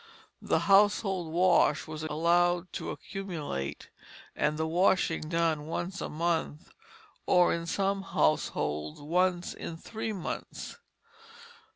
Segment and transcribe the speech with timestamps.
[0.41, 3.91] The household wash was allowed to accumulate,
[4.35, 6.71] and the washing done once a month,
[7.27, 10.77] or in some households once in three months.